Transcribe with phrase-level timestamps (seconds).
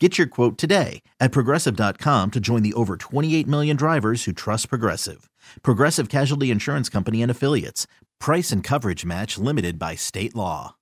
[0.00, 4.68] Get your quote today at progressive.com to join the over 28 million drivers who trust
[4.68, 5.30] Progressive.
[5.62, 7.86] Progressive Casualty Insurance Company and Affiliates.
[8.18, 10.74] Price and coverage match limited by state law.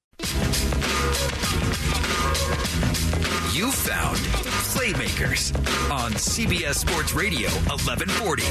[3.52, 4.16] You found
[4.72, 5.54] Playmakers
[5.90, 8.42] on CBS Sports Radio 1140.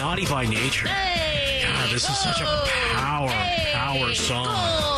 [0.00, 0.86] Naughty by nature.
[0.86, 3.30] God, this is such a power,
[3.72, 4.93] power song.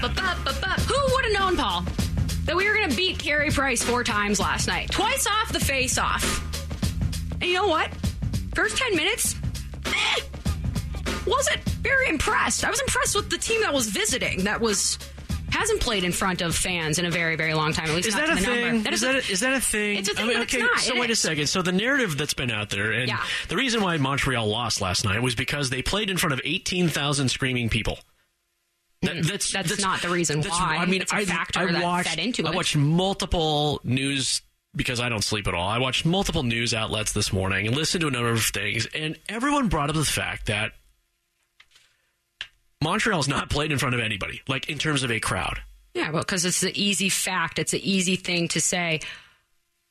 [0.00, 1.82] Who would have known, Paul,
[2.44, 4.90] that we were going to beat Carey Price four times last night?
[4.90, 6.24] Twice off the face off.
[7.34, 7.90] And you know what?
[8.54, 9.36] First 10 minutes,
[9.86, 10.20] eh,
[11.26, 12.64] wasn't very impressed.
[12.64, 14.98] I was impressed with the team that was visiting, that was
[15.50, 17.88] hasn't played in front of fans in a very, very long time.
[17.90, 18.82] At least Is not that a thing?
[18.84, 19.98] That is, is that a- is that a thing?
[19.98, 21.48] It's a thing, I mean, okay, so It wait a second.
[21.48, 23.20] So the narrative that's been out there, and Yeah.
[23.48, 27.28] the reason why Montreal lost last night was because they played in front of 18,000
[27.30, 27.98] screaming people.
[29.02, 30.76] That, that's, Mm, That's not the reason that's- why.
[30.76, 32.54] I mean, It's a I, factor I that watched, into I it.
[32.54, 34.42] watched multiple news
[34.76, 35.66] because I don't sleep at all.
[35.68, 39.18] I watched multiple news outlets this morning and listened to a number of things, and
[39.28, 40.72] everyone brought up the fact that
[42.82, 45.60] Montreal's not played in front of anybody, like in terms of a crowd.
[45.94, 47.58] Yeah, well, because it's the easy fact.
[47.58, 49.00] It's an easy thing to say.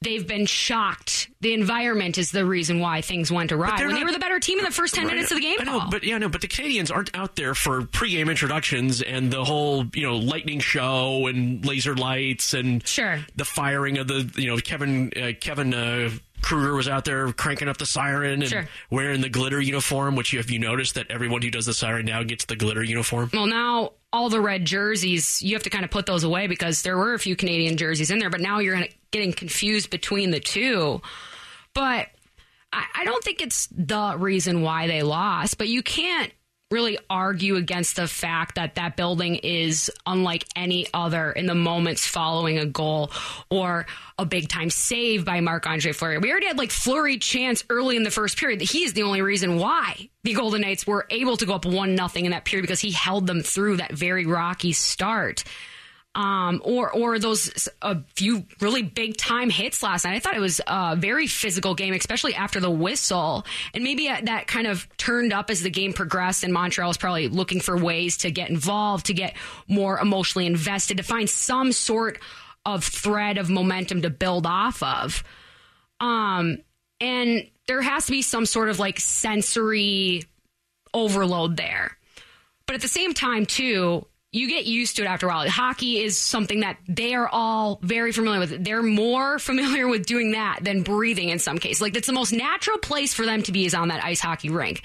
[0.02, 1.30] They've been shocked.
[1.42, 3.76] The environment is the reason why things went awry.
[3.86, 5.16] When they were the better team in the first ten Right.
[5.16, 5.90] minutes of the game, I know, Paul.
[5.92, 9.86] but yeah, no, but the Canadiens aren't out there for pregame introductions and the whole,
[9.94, 13.20] you know, lightning show and laser lights and Sure.
[13.36, 16.10] the firing of the, you know, Kevin uh, Kevin uh,
[16.50, 18.68] Kruger was out there cranking up the siren and Sure.
[18.90, 20.16] wearing the glitter uniform.
[20.16, 22.84] Which you, have you noticed that everyone who does the siren now gets the glitter
[22.84, 23.30] uniform?
[23.32, 26.82] Well, now all the red jerseys, you have to kind of put those away because
[26.82, 30.40] there were a few Canadian jerseys in there, but now you're getting confused between the
[30.40, 31.04] two.
[31.76, 32.08] But
[32.74, 36.34] I, I don't think it's the reason why they lost, but you can't
[36.72, 42.06] really argue against the fact that that building is unlike any other in the moments
[42.06, 43.12] following a goal
[43.50, 43.88] or
[44.20, 46.20] a big time save by Marc Andre Fleury.
[46.20, 48.62] We already had like Fleury chance early in the first period.
[48.62, 51.96] He is the only reason why the Golden Knights were able to go up one
[51.96, 55.44] nothing in that period because he held them through that very rocky start
[56.16, 60.16] um, or or those a few really big time hits last night.
[60.16, 64.22] I thought it was a very physical game, especially after the whistle, and maybe uh,
[64.24, 66.44] that kind of turned up as the game progressed.
[66.44, 69.36] And Montreal was probably looking for ways to get involved, to get
[69.68, 72.20] more emotionally invested, to find some sort
[72.66, 75.24] of thread of momentum to build off of.
[76.00, 76.58] Um,
[77.00, 80.26] and there has to be some sort of like sensory
[80.94, 81.98] overload there.
[82.66, 85.50] But at the same time, too, you get used to it after a while.
[85.50, 88.64] Hockey is something that they are all very familiar with.
[88.64, 91.82] They're more familiar with doing that than breathing in some cases.
[91.82, 94.50] Like, that's the most natural place for them to be is on that ice hockey
[94.50, 94.84] rink.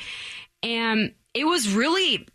[0.63, 2.27] And it was really,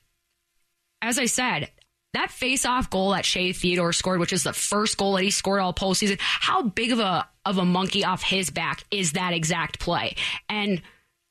[1.01, 1.71] as I said,
[2.13, 5.61] that face-off goal that Shea Theodore scored, which is the first goal that he scored
[5.61, 6.17] all postseason.
[6.19, 10.15] How big of a of a monkey off his back is that exact play?
[10.47, 10.81] And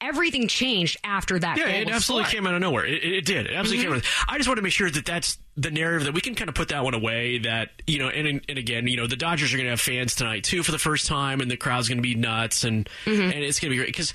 [0.00, 1.58] everything changed after that.
[1.58, 2.34] Yeah, it absolutely scored.
[2.34, 2.84] came out of nowhere.
[2.84, 3.46] It, it, did.
[3.46, 3.94] It absolutely came mm-hmm.
[3.94, 3.98] out.
[3.98, 4.34] Of, nowhere.
[4.34, 6.54] I just want to make sure that that's the narrative that we can kind of
[6.54, 7.38] put that one away.
[7.38, 10.14] That you know, and and again, you know, the Dodgers are going to have fans
[10.14, 13.22] tonight too for the first time, and the crowd's going to be nuts, and mm-hmm.
[13.22, 14.12] and it's going to be great because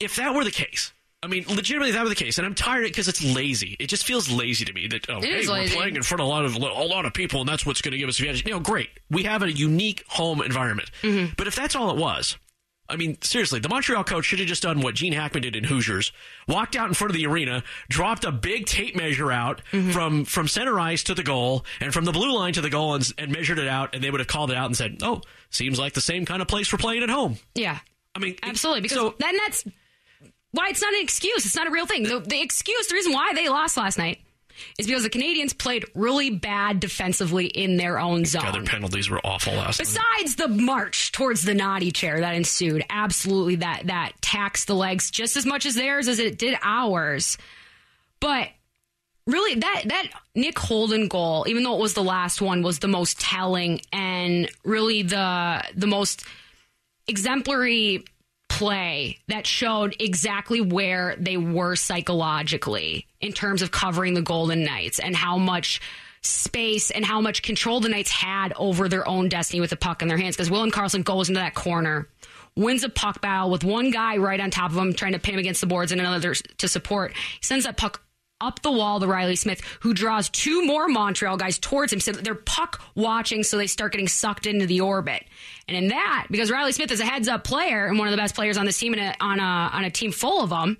[0.00, 0.92] if that were the case.
[1.20, 3.76] I mean, legitimately, that were the case, and I'm tired of it because it's lazy.
[3.80, 6.30] It just feels lazy to me that oh, hey, we're playing in front of a
[6.30, 8.46] lot of a lot of people, and that's what's going to give us advantage.
[8.46, 8.88] You know, great.
[9.10, 11.32] We have a unique home environment, mm-hmm.
[11.36, 12.36] but if that's all it was,
[12.90, 15.64] I mean, seriously, the Montreal coach should have just done what Gene Hackman did in
[15.64, 16.10] Hoosiers.
[16.46, 19.90] Walked out in front of the arena, dropped a big tape measure out mm-hmm.
[19.90, 22.94] from, from center ice to the goal and from the blue line to the goal
[22.94, 25.20] and, and measured it out, and they would have called it out and said, oh,
[25.50, 27.36] seems like the same kind of place we're playing at home.
[27.54, 27.78] Yeah.
[28.14, 29.64] I mean, Absolutely, because so, then that's
[30.52, 31.44] why it's not an excuse.
[31.44, 32.04] It's not a real thing.
[32.04, 34.18] The, the excuse, the reason why they lost last night
[34.78, 38.42] is because the Canadiens played really bad defensively in their own zone.
[38.42, 39.86] God, their penalties were awful last night.
[39.88, 45.10] Besides the march towards the naughty chair that ensued, absolutely that that taxed the legs
[45.10, 47.38] just as much as theirs as it did ours.
[48.20, 48.48] But
[49.26, 52.88] really that that Nick Holden goal, even though it was the last one, was the
[52.88, 56.24] most telling and really the the most
[57.06, 58.04] exemplary
[58.48, 64.98] play that showed exactly where they were psychologically in terms of covering the Golden Knights
[64.98, 65.80] and how much
[66.22, 70.02] space and how much control the Knights had over their own destiny with the puck
[70.02, 70.36] in their hands.
[70.36, 72.08] Because William Karlsson goes into that corner,
[72.56, 75.34] wins a puck battle with one guy right on top of him trying to pin
[75.34, 77.12] him against the boards and another to support.
[77.12, 78.02] He sends that puck
[78.40, 82.00] up the wall to Riley Smith, who draws two more Montreal guys towards him.
[82.00, 85.24] So they're puck watching, so they start getting sucked into the orbit.
[85.66, 88.16] And in that, because Riley Smith is a heads up player and one of the
[88.16, 90.76] best players on this team a, on a on a team full of them,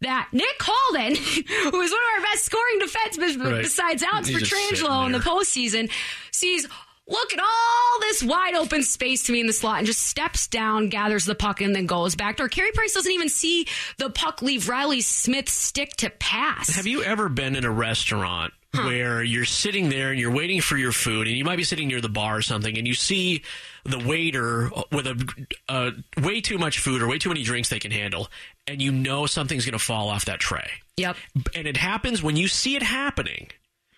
[0.00, 3.62] that Nick Holden, who is one of our best scoring defensemen Right.
[3.62, 5.90] besides Alex He's Pietrangelo in the postseason,
[6.32, 6.66] sees
[7.08, 10.46] look at all this wide open space to me in the slot and just steps
[10.46, 12.48] down, gathers the puck, and then goes back door.
[12.48, 13.66] Carey Price doesn't even see
[13.98, 16.74] the puck leave Riley Smith's stick to pass.
[16.74, 20.76] Have you ever been in a restaurant where you're sitting there and you're waiting for
[20.76, 23.42] your food, and you might be sitting near the bar or something, and you see
[23.84, 25.28] the waiter with a
[25.68, 25.90] uh,
[26.22, 28.28] way too much food or way too many drinks they can handle,
[28.66, 30.70] and you know something's going to fall off that tray?
[30.96, 31.16] Yep.
[31.54, 33.48] And it happens when you see it happening,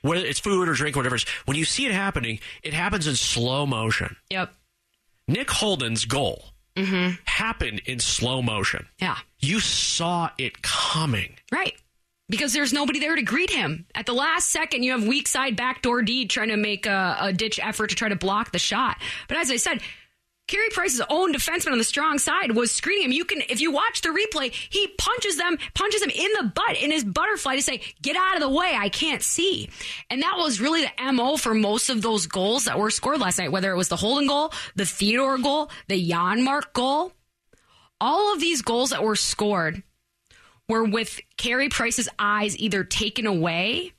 [0.04, 1.16] whether it's food or drink, or whatever.
[1.46, 4.16] When you see it happening, it happens in slow motion.
[4.30, 4.54] Yep.
[5.26, 7.14] Nick Holden's goal mm-hmm.
[7.24, 8.86] happened in slow motion.
[8.98, 9.16] Yeah.
[9.40, 11.36] You saw it coming.
[11.50, 11.74] Right.
[12.28, 13.86] Because there's nobody there to greet him.
[13.94, 17.32] At the last second, you have weak side backdoor D trying to make a, a
[17.32, 18.96] ditch effort to try to block the shot.
[19.28, 19.80] But as I said,
[20.46, 23.12] Carey Price's own defenseman on the strong side was screening him.
[23.12, 26.76] You can, if you watch the replay, he punches them, punches him in the butt
[26.76, 29.70] in his butterfly to say, "Get out of the way, I can't see."
[30.10, 33.38] And that was really the mo for most of those goals that were scored last
[33.38, 33.52] night.
[33.52, 37.14] Whether it was the Holden goal, the Theodore goal, the Janmark goal,
[37.98, 39.82] all of these goals that were scored
[40.68, 43.92] were with Carey Price's eyes either taken away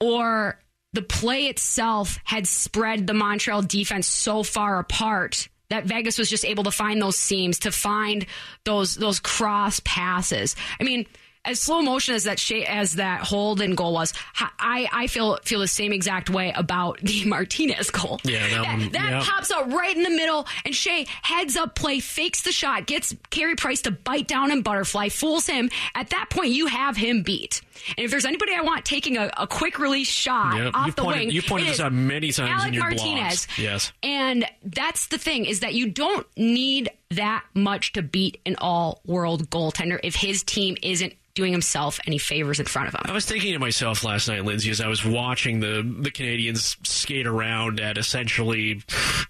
[0.00, 0.60] or
[0.92, 6.44] the play itself had spread the Montreal defense so far apart that Vegas was just
[6.44, 8.26] able to find those seams to find
[8.64, 10.54] those those cross passes.
[10.78, 11.06] I mean,
[11.44, 15.58] as slow motion as that Shea, as that Holden goal was, I I feel feel
[15.60, 18.20] the same exact way about the Martinez goal.
[18.24, 19.20] Yeah, that one- that yeah.
[19.24, 23.14] pops up right in the middle, and Shea heads up play, fakes the shot, gets
[23.30, 25.68] Carey Price to bite down and butterfly, fools him.
[25.94, 27.60] At that point, you have him beat.
[27.96, 30.70] And if there's anybody I want taking a, a quick release shot Yep.
[30.74, 32.96] off You the pointed- wing, you pointed this out many times in Alec your blogs.
[33.14, 33.48] Martinez.
[33.58, 33.92] Yes.
[34.04, 39.50] And that's the thing is that you don't need that much to beat an all-world
[39.50, 43.02] goaltender if his team isn't doing himself any favors in front of him.
[43.04, 46.76] I was thinking to myself last night, Lindsay, as I was watching the the Canadiens
[46.86, 48.82] skate around at essentially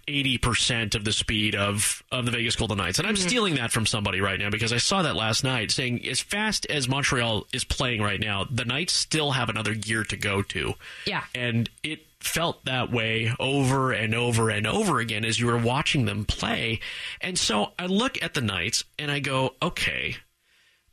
[0.09, 3.29] eighty percent of the speed of of the Vegas Golden Knights, and I'm mm-hmm.
[3.29, 6.67] stealing that from somebody right now because I saw that last night, saying as fast
[6.67, 10.75] as Montreal is playing right now, the Knights still have another gear to go to.
[11.07, 11.23] Yeah.
[11.35, 16.05] and it felt that way over and over and over again as you were watching
[16.05, 16.81] them play,
[17.21, 20.17] and so I look at the Knights and I go, okay.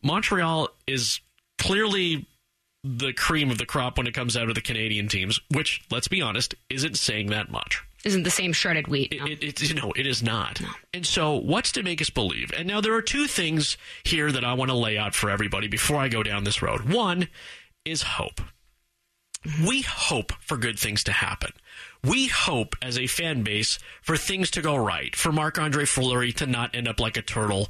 [0.01, 1.19] Montreal is
[1.57, 2.25] clearly
[2.83, 6.07] the cream of the crop when it comes out of the Canadian teams, which, let's
[6.07, 7.83] be honest, isn't saying that much.
[8.05, 9.13] Isn't the same shredded wheat.
[9.19, 9.25] no.
[9.25, 10.61] It, it, you know, it is not.
[10.93, 12.51] And so, what's to make us believe?
[12.57, 15.67] And now there are two things here that I want to lay out for everybody
[15.67, 16.89] before I go down this road.
[16.89, 17.27] One
[17.83, 18.39] is hope.
[19.65, 21.51] We hope for good things to happen.
[22.03, 26.31] We hope as a fan base for things to go right, for Marc Andre Fleury
[26.33, 27.69] to not end up like a turtle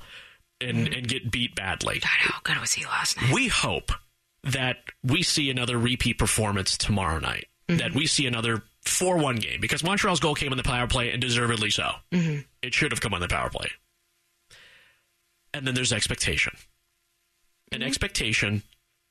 [0.62, 0.94] and, mm-hmm.
[0.94, 2.00] and get beat badly.
[2.00, 3.34] God, how good was he last night?
[3.34, 3.92] We hope
[4.44, 7.48] that we see another repeat performance tomorrow night.
[7.68, 7.78] Mm-hmm.
[7.78, 11.12] That we see another 4 1 game because Montreal's goal came on the power play
[11.12, 11.92] and deservedly so.
[12.12, 12.40] Mm-hmm.
[12.64, 13.70] It should have come on the power play.
[15.54, 16.54] And then there's expectation.
[17.72, 18.64] And expectation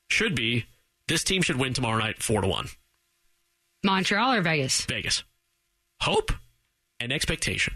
[0.09, 0.65] should be
[1.09, 2.67] this team should win tomorrow night 4 to 1.
[3.83, 4.85] Montreal or Vegas?
[4.85, 5.23] Vegas.
[6.01, 6.31] Hope
[6.99, 7.73] and expectation.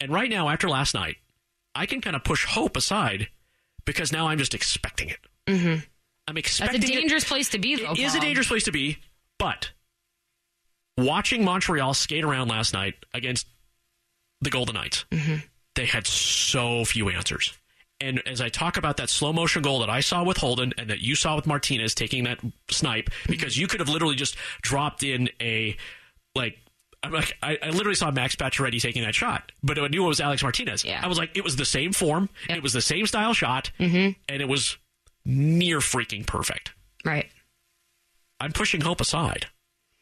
[0.00, 1.16] And right now, after last night,
[1.74, 3.28] I can kind of push hope aside
[3.84, 5.18] because now I'm just expecting it.
[5.46, 5.80] Mm-hmm.
[6.26, 6.80] I'm expecting.
[6.80, 7.00] That's a it.
[7.00, 7.92] dangerous place to be, though.
[7.92, 8.98] It is a dangerous place to be,
[9.38, 9.72] but
[10.96, 13.46] watching Montreal skate around last night against
[14.40, 15.04] the Golden Knights,
[15.74, 17.56] they had so few answers.
[18.00, 20.88] And as I talk about that slow motion goal that I saw with Holden and
[20.90, 22.38] that you saw with Martinez taking that
[22.70, 25.76] snipe, because you could have literally just dropped in a
[26.34, 26.58] like.
[27.00, 30.08] I'm like I, I literally saw Max Pacioretty taking that shot, but I knew it
[30.08, 30.84] was Alec Martinez.
[30.84, 31.00] Yeah.
[31.00, 32.58] I was like, it was the same form, Yep.
[32.58, 34.18] it was the same style shot, mm-hmm.
[34.28, 34.78] and it was
[35.24, 36.72] near freaking perfect.
[37.04, 37.28] Right.
[38.40, 39.46] I'm pushing hope aside.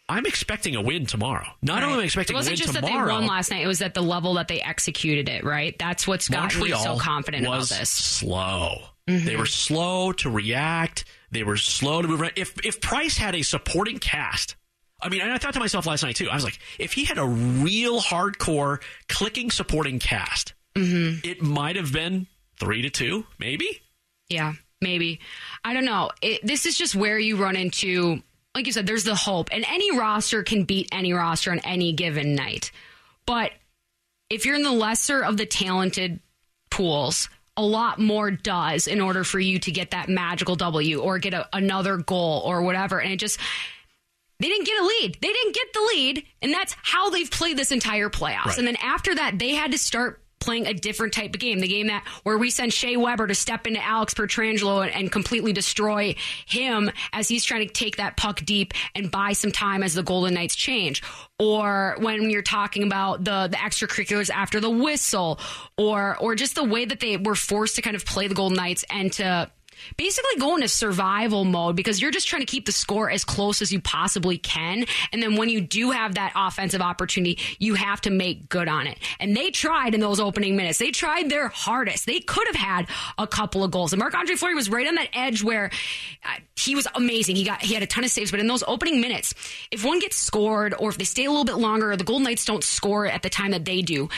[0.09, 1.47] I'm expecting a win tomorrow.
[1.63, 2.53] Not only am I expecting a win tomorrow.
[2.53, 3.07] it wasn't just tomorrow.
[3.07, 5.45] that they won last night; it was at the level that they executed it.
[5.45, 5.77] Right?
[5.79, 7.91] That's what's got me so confident about this.
[7.91, 8.79] slow.
[9.09, 9.27] Mm-hmm.
[9.27, 11.05] They were slow to react.
[11.31, 12.33] They were slow to move around.
[12.37, 14.57] If if Price had a supporting cast,
[15.01, 16.29] I mean, and I thought to myself last night too.
[16.31, 21.27] I was like, if he had a real hardcore clicking supporting cast, Mm-hmm.
[21.29, 22.27] it might have been
[22.61, 23.81] three to two, maybe.
[24.29, 25.21] Yeah, maybe.
[25.65, 26.11] I don't know.
[26.21, 28.23] It, this is just where you run into,
[28.57, 31.93] like you said, there's the hope, and any roster can beat any roster on any
[31.93, 32.73] given night.
[33.27, 33.53] But
[34.31, 36.21] if you're in the lesser of the talented
[36.71, 41.19] pools, a lot more does in order for you to get that magical W or
[41.19, 42.99] get a, another goal or whatever.
[42.99, 43.39] And it just,
[44.41, 45.19] they didn't get a lead.
[45.21, 48.47] They didn't get the lead, and that's how they've played this entire playoffs.
[48.47, 48.59] Right.
[48.59, 51.59] And then after that, they had to start playing a different type of game.
[51.59, 55.13] The game that where we send Shea Weber to step into Alex Pietrangelo and, and
[55.13, 56.15] completely destroy
[56.47, 60.03] him as he's trying to take that puck deep and buy some time as the
[60.03, 61.03] Golden Knights change.
[61.39, 65.39] Or when you're talking about the the extracurriculars after the whistle,
[65.77, 68.57] or or just the way that they were forced to kind of play the Golden
[68.57, 69.51] Knights and to
[69.97, 73.63] basically go into survival mode because you're just trying to keep the score as close
[73.63, 74.85] as you possibly can.
[75.13, 78.87] And then when you do have that offensive opportunity, you have to make good on
[78.87, 78.99] it.
[79.21, 80.79] And they tried in those opening minutes.
[80.79, 82.07] They tried their hardest.
[82.07, 83.93] They could have had a couple of goals.
[83.93, 85.71] And Marc Andre Fleury was right on that edge where
[86.25, 87.37] uh, he was amazing.
[87.37, 89.35] He got he had a ton of saves, but in those opening minutes,
[89.71, 92.25] if one gets scored or if they stay a little bit longer or the Golden
[92.25, 94.09] Knights don't score at the time that they do,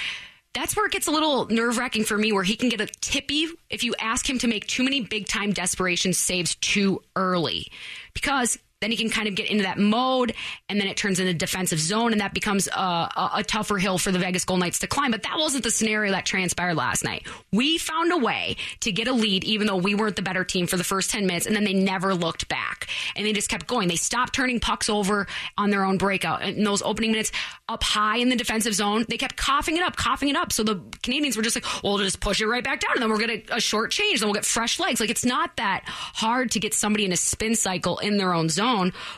[0.54, 2.86] that's where it gets a little nerve wracking for me, where he can get a
[2.86, 7.66] tippy if you ask him to make too many big time desperation saves too early.
[8.14, 10.34] Because then he can kind of get into that mode
[10.68, 13.98] and then it turns into defensive zone and that becomes a, a, a tougher hill
[13.98, 15.10] for the Vegas Golden Knights to climb.
[15.10, 17.26] But that wasn't the scenario that transpired last night.
[17.52, 20.66] We found a way to get a lead even though we weren't the better team
[20.66, 23.66] for the first 10 minutes and then they never looked back and they just kept
[23.66, 23.88] going.
[23.88, 27.32] They stopped turning pucks over on their own breakout in those opening minutes
[27.68, 29.04] up high in the defensive zone.
[29.08, 30.52] They kept coughing it up, coughing it up.
[30.52, 33.02] So the Canadiens were just like, well, we'll just push it right back down and
[33.02, 34.20] then we'll get a, a short change.
[34.20, 35.00] Then we'll get fresh legs.
[35.00, 38.48] Like it's not that hard to get somebody in a spin cycle in their own
[38.48, 38.67] zone.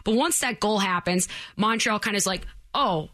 [0.04, 3.10] But once that goal happens, Montreal kind of is like, oh,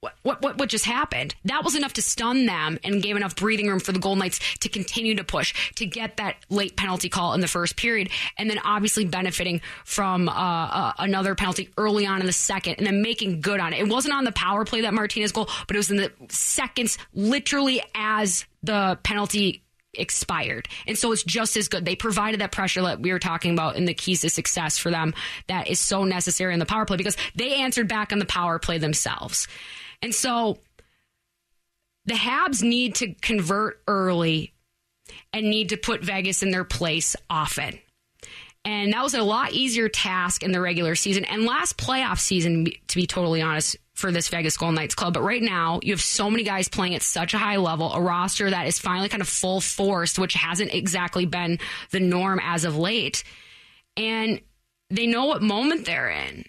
[0.00, 1.34] what, what, what, what just happened?
[1.46, 4.40] That was enough to stun them and gave enough breathing room for the Golden Knights
[4.58, 8.48] to continue to push, to get that late penalty call in the first period, and
[8.48, 13.02] then obviously benefiting from uh, uh, another penalty early on in the second, and then
[13.02, 13.80] making good on it.
[13.80, 16.98] It wasn't on the power play that Martinez goal, but it was in the seconds,
[17.14, 19.62] literally as the penalty
[19.98, 20.68] expired.
[20.86, 21.84] And so it's just as good.
[21.84, 24.90] They provided that pressure that we were talking about in the keys to success for
[24.90, 25.14] them
[25.48, 28.58] that is so necessary in the power play because they answered back on the power
[28.58, 29.48] play themselves.
[30.02, 30.58] And so
[32.04, 34.54] the Habs need to convert early
[35.32, 37.78] and need to put Vegas in their place often.
[38.64, 42.66] And that was a lot easier task in the regular season and last playoff season,
[42.88, 45.14] to be totally honest, for this Vegas Golden Knights club.
[45.14, 48.00] But right now, you have so many guys playing at such a high level, a
[48.00, 51.58] roster that is finally kind of full forced, which hasn't exactly been
[51.90, 53.24] the norm as of late.
[53.96, 54.40] And
[54.90, 56.44] they know what moment they're in.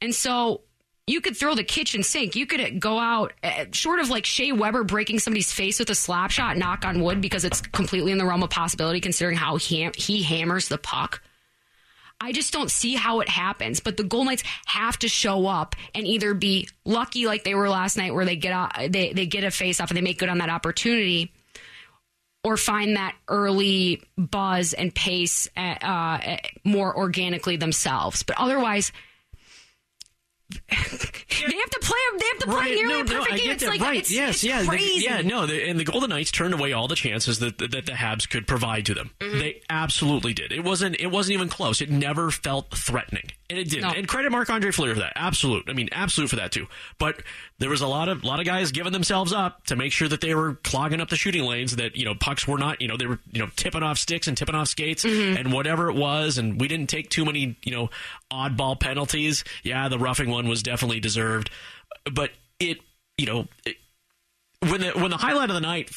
[0.00, 0.62] And so
[1.06, 2.36] you could throw the kitchen sink.
[2.36, 5.94] You could go out, uh, short of like Shea Weber breaking somebody's face with a
[5.94, 9.56] slap shot, knock on wood, because it's completely in the realm of possibility considering how
[9.56, 11.22] he, he hammers the puck.
[12.20, 13.80] I just don't see how it happens.
[13.80, 17.68] But the Golden Knights have to show up and either be lucky like they were
[17.68, 20.18] last night, where they get a, they they get a face off and they make
[20.18, 21.32] good on that opportunity,
[22.42, 28.22] or find that early buzz and pace uh, uh, more organically themselves.
[28.22, 28.92] But otherwise.
[30.50, 31.98] They have to play.
[32.18, 33.50] They have to play nearly a perfect game.
[33.50, 33.98] It's like right.
[33.98, 35.22] it's, yes, it's yeah, the- yeah.
[35.22, 38.28] No, the, and the Golden Knights turned away all the chances that that the Habs
[38.28, 39.10] could provide to them.
[39.20, 39.38] Mm-hmm.
[39.38, 40.52] They absolutely did.
[40.52, 40.96] It wasn't.
[41.00, 41.80] It wasn't even close.
[41.80, 43.82] It never felt threatening, and it did.
[43.82, 43.90] No.
[43.90, 45.12] And credit Marc Andre Fleury for that.
[45.16, 45.64] Absolute.
[45.68, 46.66] I mean, absolute for that too.
[46.98, 47.22] But
[47.58, 50.20] there was a lot of lot of guys giving themselves up to make sure that
[50.20, 51.76] they were clogging up the shooting lanes.
[51.76, 52.80] That you know pucks were not.
[52.80, 55.36] You know they were you know tipping off sticks and tipping off skates Mm-hmm.
[55.36, 56.38] and whatever it was.
[56.38, 57.90] And we didn't take too many you know
[58.32, 59.44] oddball penalties.
[59.62, 61.50] Yeah, the roughing one was definitely deserved,
[62.12, 62.78] but it
[63.18, 63.46] you know.
[63.64, 63.76] It,
[64.60, 65.90] when the when the highlight of the night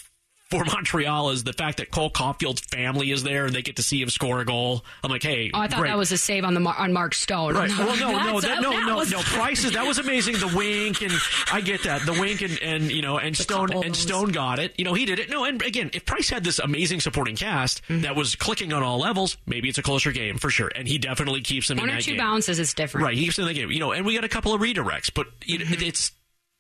[0.50, 3.84] for Montreal is the fact that Cole Caufield's family is there and they get to
[3.84, 4.84] see him score a goal.
[5.04, 5.90] I'm like, hey, Oh, I thought great.
[5.90, 7.54] that was a save on the on Mark Stone.
[7.56, 7.70] Right.
[7.78, 9.20] Well, no, no, that, no, that no, was- no.
[9.24, 10.36] Price is that was amazing.
[10.38, 11.14] The wink and
[11.52, 12.06] I get that.
[12.06, 13.96] The wink and, and you know and Stone and.
[13.96, 14.74] Stone got it.
[14.78, 15.30] You know he did it.
[15.30, 18.02] No, and again, if Price had this amazing supporting cast Mm-hmm.
[18.02, 20.72] that was clicking on all levels, maybe it's a closer game for sure.
[20.76, 22.18] And he definitely keeps them One in or two game.
[22.20, 23.06] bounces is different.
[23.06, 23.72] Right, he keeps them in the game.
[23.72, 25.84] You know, and we got a couple of redirects, but Mm-hmm.
[25.84, 26.12] it's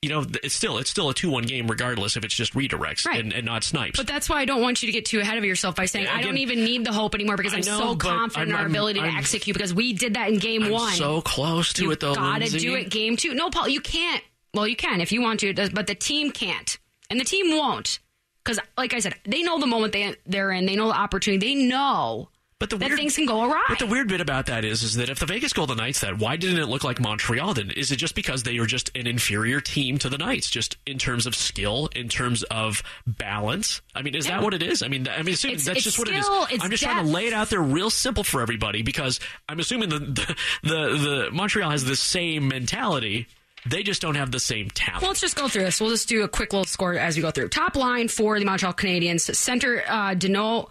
[0.02, 3.06] you know, it's still it's still a two one game regardless if it's just redirects
[3.06, 3.20] Right.
[3.20, 3.98] and, and not snipes.
[4.00, 6.06] But that's why I don't want you to get too ahead of yourself by saying
[6.06, 8.56] Yeah, I don't even need the hope anymore because I'm know, so confident in I'm-
[8.56, 10.94] our I'm- ability I'm- to execute because we did that in game one.
[10.94, 12.16] so close to you it though.
[12.16, 12.60] gotta Lindsay.
[12.60, 13.34] do it game two.
[13.34, 14.24] No, Paul, you can't.
[14.54, 16.78] Well, you can if you want to, uh, but the team can't,
[17.10, 18.00] and the team won't.
[18.44, 20.66] Because, like I said, they know the moment they they're in.
[20.66, 21.46] They know the opportunity.
[21.46, 22.30] They know
[22.60, 23.64] But the that weird, things can go awry.
[23.70, 26.18] But the weird bit about that is, is that if the Vegas Golden Knights that,
[26.20, 27.54] why didn't it look like Montreal?
[27.54, 30.76] Then is it just because they are just an inferior team to the Knights, just
[30.86, 33.82] in terms of skill, in terms of balance?
[33.96, 34.84] I mean, is that what it is?
[34.84, 36.62] I mean, I mean, assuming It's- that's it's just what skill, it is.
[36.62, 39.88] I'm just trying to lay it out there real simple for everybody because I'm assuming
[39.90, 43.28] the the the, the Montreal has the same mentality.
[43.66, 45.02] They just don't have the same talent.
[45.02, 45.80] Well, let's just go through this.
[45.82, 47.50] We'll just do a quick little score as we go through.
[47.50, 50.70] Top line for the Montreal Canadiens, center uh, Danault,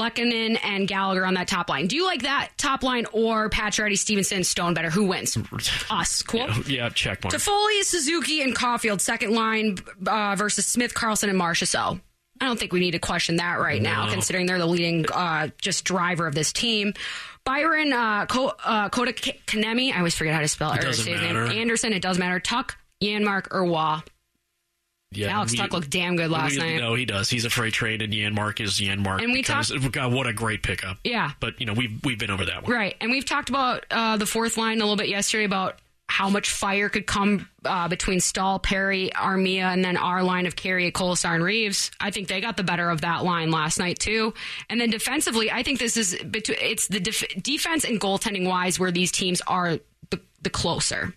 [0.00, 1.86] Lehkonen, and Gallagher on that top line.
[1.86, 4.90] Do you like that top line or Pacioretty, Stevenson, Stone better?
[4.90, 5.36] Who wins?
[5.90, 6.22] Us.
[6.22, 6.48] Cool.
[6.66, 7.34] yeah, check mark.
[7.34, 9.76] Toffoli, Suzuki, and Caufield, second line
[10.06, 11.66] uh, versus Smith, Karlsson, and Marcia.
[11.66, 12.00] So
[12.40, 15.48] I don't think we need to question that right now, considering they're the leading uh,
[15.60, 16.94] just driver of this team.
[17.44, 20.80] Byron uh, Ko- uh, Kotkaniemi, I always forget how to spell it.
[20.80, 21.36] or doesn't his name.
[21.36, 22.38] Anderson, it does matter.
[22.40, 24.00] Tuch, Janmark, or Wah.
[25.12, 26.76] Yeah, Alex we- Tuch looked damn good last we- night.
[26.80, 27.28] No, he does.
[27.28, 29.22] He's a freight trade, and Janmark is Janmark.
[29.22, 29.72] And we talked.
[29.92, 30.98] God, what a great pickup.
[31.04, 31.32] Yeah.
[31.40, 32.72] but you know we've we've been over that one.
[32.72, 32.96] Right.
[33.00, 36.50] And we've talked about uh, the fourth line a little bit yesterday about how much
[36.50, 41.34] fire could come uh, between Staal, Perry, Armia, and then our line of Carey, Kolesar,
[41.36, 41.90] and Reeves.
[42.00, 44.34] I think they got the better of that line last night too.
[44.68, 48.78] And then defensively, I think this is between it's the def- defense and goaltending wise
[48.78, 49.78] where these teams are
[50.10, 51.14] the, the closer.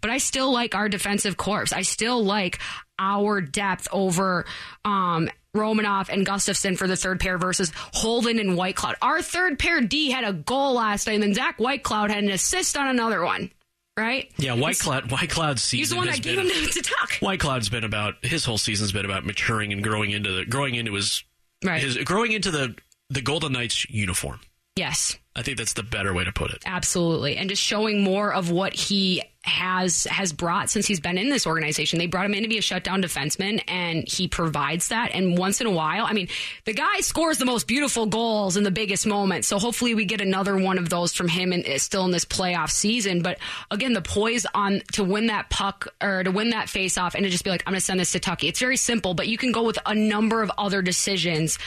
[0.00, 1.72] But I still like our defensive corps.
[1.72, 2.58] I still like
[2.98, 4.44] our depth over
[4.84, 8.94] um, Romanov and Gustafsson for the third pair versus Holden and Whitecloud.
[9.02, 12.30] Our third pair D had a goal last night, and then Zach Whitecloud had an
[12.30, 13.50] assist on another one.
[13.96, 14.30] Right?
[14.38, 15.10] Yeah, White Cloud.
[15.10, 15.78] White Cloud's season.
[15.80, 17.14] He's the one that gave been, him to, Tuck.
[17.14, 20.76] White Cloud's been about his whole season's been about maturing and growing into the growing
[20.76, 21.24] into his
[21.64, 21.82] Right.
[21.82, 22.76] his growing into the
[23.10, 24.38] the Golden Knights uniform.
[24.76, 25.18] Yes.
[25.38, 26.64] I think that's the better way to put it.
[26.66, 27.36] Absolutely.
[27.36, 31.46] And just showing more of what he has has brought since he's been in this
[31.46, 32.00] organization.
[32.00, 35.12] They brought him in to be a shutdown defenseman and he provides that.
[35.14, 36.28] And once in a while, I mean,
[36.64, 39.46] the guy scores the most beautiful goals in the biggest moments.
[39.46, 42.70] So hopefully we get another one of those from him and still in this playoff
[42.70, 43.22] season.
[43.22, 43.38] But
[43.70, 47.22] again, the poise on to win that puck or to win that face off and
[47.22, 48.48] to just be like, I'm gonna send this to Tucky.
[48.48, 51.60] It's very simple, but you can go with a number of other decisions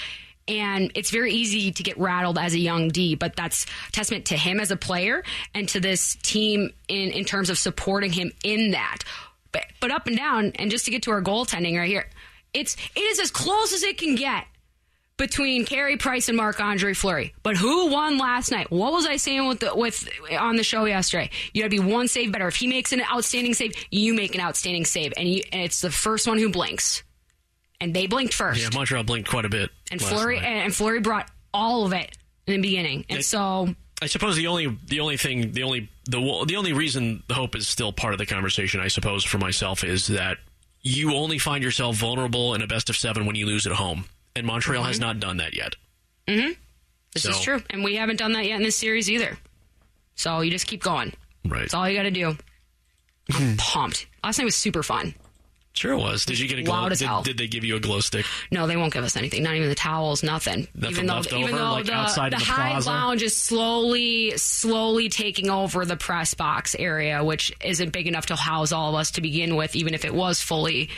[0.51, 4.35] and it's very easy to get rattled as a young D, but that's testament to
[4.35, 5.23] him as a player
[5.55, 8.99] and to this team in, in terms of supporting him in that.
[9.53, 12.09] But, but up and down, and just to get to our goaltending right here,
[12.53, 14.45] it's it is as close as it can get
[15.15, 17.33] between Carey Price and Marc Andre Fleury.
[17.43, 18.71] But who won last night?
[18.71, 21.29] What was I saying with the with on the show yesterday?
[21.53, 22.47] You got to be one save better.
[22.47, 25.79] If he makes an outstanding save, you make an outstanding save, and, you, and it's
[25.79, 27.03] the first one who blinks.
[27.82, 29.70] And they blinked first Yeah, Montreal blinked quite a bit.
[29.91, 30.46] and last Fleury night.
[30.46, 32.17] and Fleury brought all of it
[32.48, 35.89] in the beginning, and It- so I suppose the only the only thing the only
[36.06, 39.38] the the only reason the hope is still part of the conversation, I suppose, for
[39.38, 40.38] myself is that
[40.82, 44.06] you only find yourself vulnerable in a best of seven when you lose at home,
[44.36, 45.76] and Montreal has not done that yet.
[46.28, 46.52] Mm-hmm.
[47.13, 49.38] This is true, and we haven't done that yet in this series either.
[50.15, 51.13] So you just keep going.
[51.46, 51.62] Right.
[51.62, 52.38] That's all you got to do.
[53.34, 54.08] I'm pumped.
[54.24, 55.13] Last night was super fun.
[55.73, 56.25] Sure it was.
[56.25, 56.73] Did you get a glow?
[56.73, 57.23] Loud as Did, hell.
[57.23, 58.25] did they give you a glow stick?
[58.51, 59.41] No, they won't give us anything.
[59.43, 60.21] Not even the towels.
[60.21, 60.67] Nothing.
[60.75, 62.89] Nothing even though, left even over, though like the, outside the the high plaza?
[62.89, 68.36] lounge is slowly, slowly taking over the press box area, which isn't big enough to
[68.36, 70.89] house all of us to begin with, even if it was fully.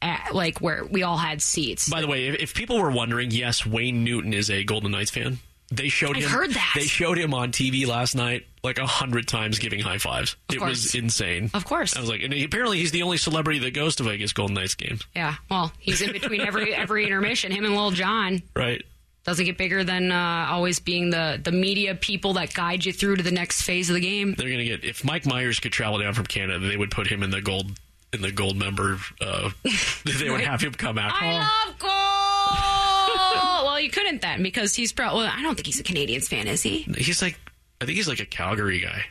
[0.00, 1.88] At, like where we all had seats.
[1.88, 5.10] By the way, if, if people were wondering, yes, Wayne Newton is a Golden Knights
[5.10, 5.38] fan.
[5.72, 6.30] They showed I've him.
[6.30, 6.72] heard that.
[6.76, 10.36] They showed him on TV last night like a hundred times giving high fives.
[10.50, 10.70] it course.
[10.70, 11.50] was insane.
[11.54, 11.96] Of course.
[11.96, 14.74] I was like, and apparently he's the only celebrity that goes to Vegas Golden Knights
[14.74, 17.52] games, Yeah, well, he's in between every every intermission.
[17.52, 18.82] Him and Lil Jon right?
[19.24, 23.16] doesn't get bigger than uh, always being the the media people that guide you through
[23.16, 24.34] to the next phase of the game.
[24.36, 27.22] They're gonna get if Mike Myers could travel down from Canada, they would put him
[27.22, 27.72] in the gold
[28.12, 28.98] in the gold member.
[29.20, 29.50] Uh,
[30.18, 31.12] they would have him come out.
[31.14, 33.66] I love goal.
[33.66, 35.24] well, you couldn't then because he's probably.
[35.24, 36.80] Well, I don't think he's a Canadiens fan, is he?
[36.96, 37.38] He's like,
[37.80, 39.04] I think he's like a Calgary guy.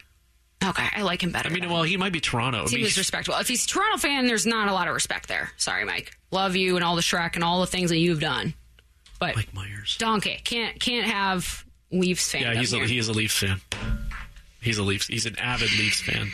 [0.68, 1.50] Okay, I like him better.
[1.50, 1.72] I mean, then.
[1.72, 2.68] well, he might be Toronto.
[2.68, 3.36] He was respectful.
[3.36, 5.52] If he's a Toronto fan, there's not a lot of respect there.
[5.58, 6.18] Sorry, Mike.
[6.32, 8.54] Love you and all the Shrek and all the things that you've done,
[9.20, 9.96] but Mike Myers.
[10.00, 12.42] donkey can't can't have Leafs fan.
[12.42, 13.62] Yeah, he's a, he is a Leafs fan.
[14.60, 15.08] He's a Leafs.
[15.08, 16.32] He's an avid Leafs fan.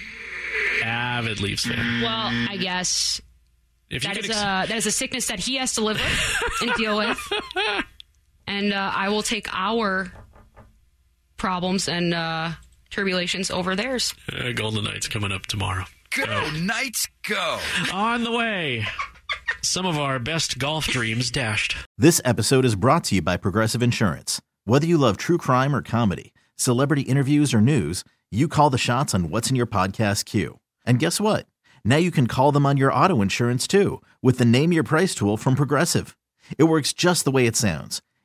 [0.84, 2.02] Avid Leafs fan.
[2.02, 3.22] well, I guess
[3.90, 6.62] If That is ex- a that is a sickness that he has to live with
[6.62, 7.20] and deal with.
[8.46, 10.12] And uh, I will take our
[11.38, 12.52] problems and uh,
[12.90, 14.14] tribulations over theirs.
[14.32, 15.86] uh, Golden Knights coming up tomorrow.
[16.16, 17.60] go, Knights, go.
[17.92, 18.86] On the way.
[19.62, 21.76] Some of our best golf dreams dashed.
[21.98, 24.42] This episode is brought to you by Progressive Insurance.
[24.66, 29.14] Whether you love true crime or comedy, celebrity interviews or news, you call the shots
[29.16, 30.60] on what's in your podcast queue.
[30.86, 31.48] And guess what?
[31.86, 35.16] Now you can call them on your auto insurance too with the Name Your Price
[35.16, 36.16] tool from Progressive.
[36.58, 38.02] It works just the way it sounds.